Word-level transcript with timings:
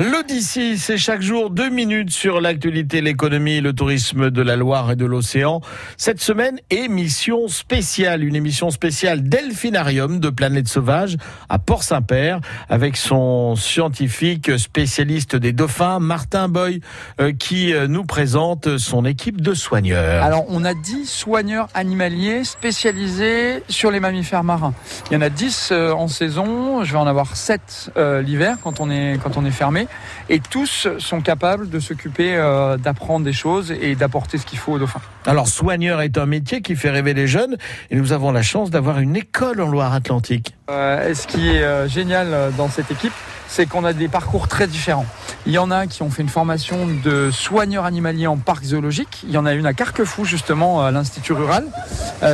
L'Odyssée, 0.00 0.78
c'est 0.78 0.96
chaque 0.96 1.20
jour 1.20 1.50
deux 1.50 1.68
minutes 1.68 2.08
sur 2.08 2.40
l'actualité, 2.40 3.02
l'économie, 3.02 3.60
le 3.60 3.74
tourisme 3.74 4.30
de 4.30 4.40
la 4.40 4.56
Loire 4.56 4.90
et 4.92 4.96
de 4.96 5.04
l'océan. 5.04 5.60
Cette 5.98 6.22
semaine, 6.22 6.58
émission 6.70 7.48
spéciale, 7.48 8.24
une 8.24 8.34
émission 8.34 8.70
spéciale 8.70 9.22
Delphinarium 9.22 10.18
de 10.18 10.30
Planète 10.30 10.68
Sauvage 10.68 11.18
à 11.50 11.58
Port-Saint-Père 11.58 12.40
avec 12.70 12.96
son 12.96 13.56
scientifique 13.56 14.58
spécialiste 14.58 15.36
des 15.36 15.52
dauphins, 15.52 15.98
Martin 15.98 16.48
Boy, 16.48 16.80
euh, 17.20 17.32
qui 17.32 17.74
euh, 17.74 17.86
nous 17.86 18.04
présente 18.04 18.78
son 18.78 19.04
équipe 19.04 19.42
de 19.42 19.52
soigneurs. 19.52 20.24
Alors, 20.24 20.46
on 20.48 20.64
a 20.64 20.72
10 20.72 21.04
soigneurs 21.04 21.68
animaliers 21.74 22.44
spécialisés 22.44 23.62
sur 23.68 23.90
les 23.90 24.00
mammifères 24.00 24.44
marins. 24.44 24.72
Il 25.10 25.14
y 25.14 25.16
en 25.18 25.20
a 25.20 25.28
10 25.28 25.68
euh, 25.72 25.92
en 25.92 26.08
saison, 26.08 26.84
je 26.84 26.92
vais 26.92 26.98
en 26.98 27.06
avoir 27.06 27.36
7 27.36 27.92
l'hiver 28.24 28.56
quand 28.62 28.80
on 28.80 28.90
est 28.90 29.18
quand 29.22 29.36
on 29.36 29.44
est 29.44 29.50
fermé 29.50 29.88
et 30.28 30.40
tous 30.40 30.88
sont 30.98 31.20
capables 31.20 31.68
de 31.68 31.80
s'occuper 31.80 32.36
euh, 32.36 32.76
d'apprendre 32.76 33.24
des 33.24 33.32
choses 33.32 33.72
et 33.72 33.96
d'apporter 33.96 34.38
ce 34.38 34.46
qu'il 34.46 34.58
faut 34.58 34.72
aux 34.72 34.78
dauphins. 34.78 35.00
Alors, 35.26 35.48
soigneur 35.48 36.00
est 36.00 36.16
un 36.18 36.26
métier 36.26 36.62
qui 36.62 36.76
fait 36.76 36.90
rêver 36.90 37.14
les 37.14 37.26
jeunes 37.26 37.56
et 37.90 37.96
nous 37.96 38.12
avons 38.12 38.30
la 38.30 38.42
chance 38.42 38.70
d'avoir 38.70 39.00
une 39.00 39.16
école 39.16 39.60
en 39.60 39.68
Loire-Atlantique. 39.68 40.54
Euh, 40.70 41.14
ce 41.14 41.26
qui 41.26 41.48
est 41.48 41.62
euh, 41.62 41.88
génial 41.88 42.52
dans 42.56 42.68
cette 42.68 42.90
équipe, 42.90 43.12
c'est 43.48 43.66
qu'on 43.66 43.84
a 43.84 43.92
des 43.92 44.06
parcours 44.06 44.46
très 44.46 44.68
différents. 44.68 45.06
Il 45.46 45.52
y 45.52 45.58
en 45.58 45.72
a 45.72 45.88
qui 45.88 46.02
ont 46.02 46.10
fait 46.10 46.22
une 46.22 46.28
formation 46.28 46.86
de 46.86 47.30
soigneur 47.32 47.84
animalier 47.84 48.28
en 48.28 48.36
parc 48.36 48.62
zoologique. 48.62 49.22
Il 49.24 49.32
y 49.32 49.38
en 49.38 49.46
a 49.46 49.54
une 49.54 49.66
à 49.66 49.72
Carquefou, 49.72 50.24
justement, 50.24 50.84
à 50.84 50.92
l'Institut 50.92 51.32
rural. 51.32 51.64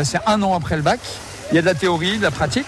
c'est 0.04 0.18
un 0.26 0.42
an 0.42 0.54
après 0.54 0.76
le 0.76 0.82
bac. 0.82 1.00
Il 1.50 1.54
y 1.54 1.58
a 1.58 1.62
de 1.62 1.66
la 1.66 1.74
théorie, 1.74 2.18
de 2.18 2.22
la 2.22 2.30
pratique. 2.30 2.66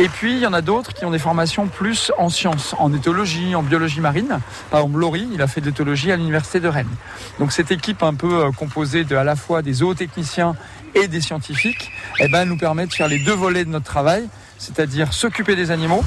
Et 0.00 0.08
puis, 0.08 0.34
il 0.34 0.38
y 0.38 0.46
en 0.46 0.52
a 0.52 0.60
d'autres 0.60 0.94
qui 0.94 1.04
ont 1.04 1.10
des 1.10 1.18
formations 1.18 1.66
plus 1.66 2.12
en 2.18 2.28
sciences, 2.28 2.72
en 2.78 2.92
éthologie, 2.94 3.56
en 3.56 3.64
biologie 3.64 4.00
marine. 4.00 4.38
Par 4.70 4.80
exemple, 4.80 5.00
Laurie, 5.00 5.26
il 5.32 5.42
a 5.42 5.48
fait 5.48 5.60
de 5.60 5.66
l'éthologie 5.66 6.12
à 6.12 6.16
l'université 6.16 6.60
de 6.60 6.68
Rennes. 6.68 6.86
Donc, 7.40 7.50
cette 7.50 7.72
équipe 7.72 8.04
un 8.04 8.14
peu 8.14 8.44
euh, 8.44 8.50
composée 8.52 9.04
à 9.10 9.24
la 9.24 9.34
fois 9.34 9.60
des 9.60 9.72
zootechniciens 9.72 10.54
et 10.94 11.08
des 11.08 11.20
scientifiques, 11.20 11.90
eh 12.20 12.28
ben, 12.28 12.44
nous 12.44 12.56
permet 12.56 12.86
de 12.86 12.92
faire 12.92 13.08
les 13.08 13.18
deux 13.18 13.32
volets 13.32 13.64
de 13.64 13.70
notre 13.70 13.86
travail, 13.86 14.28
c'est-à-dire 14.58 15.12
s'occuper 15.12 15.56
des 15.56 15.72
animaux 15.72 16.04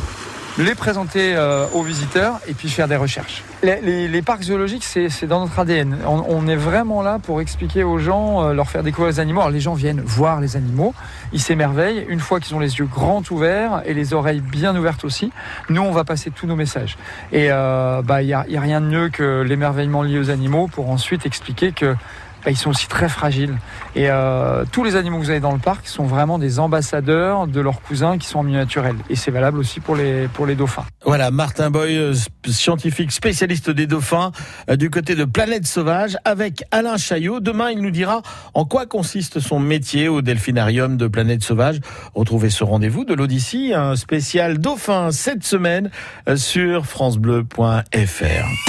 les 0.57 0.75
présenter 0.75 1.33
euh, 1.35 1.65
aux 1.73 1.81
visiteurs 1.81 2.39
et 2.47 2.53
puis 2.53 2.69
faire 2.69 2.87
des 2.87 2.95
recherches. 2.95 3.43
Les, 3.63 4.21
parcs 4.21 4.43
zoologiques, 4.43 4.83
c'est 4.83 5.25
dans 5.25 5.41
notre 5.41 5.57
ADN. 5.59 5.97
On, 6.05 6.47
est 6.47 6.55
vraiment 6.55 7.01
là 7.01 7.19
pour 7.19 7.41
expliquer 7.41 7.83
aux 7.83 7.99
gens, 7.99 8.43
euh, 8.43 8.53
leur 8.53 8.69
faire 8.69 8.83
découvrir 8.83 9.11
les 9.11 9.19
animaux. 9.19 9.41
Alors 9.41 9.51
les 9.51 9.59
gens 9.59 9.73
viennent 9.73 10.01
voir 10.01 10.41
les 10.41 10.57
animaux, 10.57 10.93
ils 11.31 11.39
s'émerveillent. 11.39 12.05
Une 12.09 12.19
fois 12.19 12.39
qu'ils 12.39 12.55
ont 12.55 12.59
les 12.59 12.79
yeux 12.79 12.85
grands 12.85 13.23
ouverts 13.29 13.81
et 13.85 13.93
les 13.93 14.13
oreilles 14.13 14.41
bien 14.41 14.75
ouvertes 14.75 15.05
aussi, 15.05 15.31
nous, 15.69 15.81
on 15.81 15.91
va 15.91 16.03
passer 16.03 16.31
tous 16.31 16.47
nos 16.47 16.55
messages. 16.55 16.97
Et 17.31 17.47
euh, 17.51 18.01
bah, 18.01 18.21
il 18.21 18.25
n'y 18.25 18.53
y 18.53 18.57
a 18.57 18.61
rien 18.61 18.81
de 18.81 18.87
mieux 18.87 19.09
que 19.09 19.41
l'émerveillement 19.41 20.03
lié 20.03 20.19
aux 20.19 20.29
animaux 20.29 20.67
pour 20.67 20.89
ensuite 20.89 21.25
expliquer 21.25 21.71
que 21.71 21.95
bah, 22.43 22.51
ils 22.51 22.57
sont 22.57 22.71
aussi 22.71 22.87
très 22.87 23.09
fragiles. 23.09 23.57
Et 23.95 24.09
euh, 24.09 24.63
tous 24.71 24.83
les 24.83 24.95
animaux 24.95 25.19
que 25.19 25.23
vous 25.23 25.29
avez 25.29 25.39
dans 25.39 25.51
le 25.51 25.59
parc 25.59 25.87
sont 25.87 26.05
vraiment 26.05 26.39
des 26.39 26.59
ambassadeurs 26.59 27.47
de 27.47 27.61
leurs 27.61 27.81
cousins 27.81 28.17
qui 28.17 28.27
sont 28.27 28.39
en 28.39 28.43
milieu 28.43 28.57
naturel. 28.57 28.95
Et 29.09 29.15
c'est 29.15 29.31
valable 29.31 29.59
aussi 29.59 29.79
pour 29.79 29.95
les, 29.95 30.27
pour 30.29 30.45
les 30.45 30.55
dauphins. 30.55 30.85
Voilà, 31.05 31.29
Martin 31.31 31.69
Boy, 31.69 31.95
euh, 31.97 32.13
scientifique 32.47 33.11
spécialiste 33.11 33.69
des 33.69 33.87
dauphins 33.87 34.31
euh, 34.69 34.75
du 34.75 34.89
côté 34.89 35.15
de 35.15 35.25
Planète 35.25 35.67
Sauvage 35.67 36.17
avec 36.25 36.63
Alain 36.71 36.97
Chaillot. 36.97 37.39
Demain, 37.39 37.71
il 37.71 37.81
nous 37.81 37.91
dira 37.91 38.21
en 38.53 38.65
quoi 38.65 38.85
consiste 38.85 39.39
son 39.39 39.59
métier 39.59 40.07
au 40.07 40.21
delphinarium 40.21 40.97
de 40.97 41.07
Planète 41.07 41.43
Sauvage. 41.43 41.79
Retrouvez 42.15 42.49
ce 42.49 42.63
rendez-vous 42.63 43.05
de 43.05 43.13
l'Odyssée, 43.13 43.73
un 43.73 43.95
spécial 43.95 44.57
dauphin 44.57 45.11
cette 45.11 45.43
semaine 45.43 45.91
sur 46.35 46.85
francebleu.fr. 46.85 48.61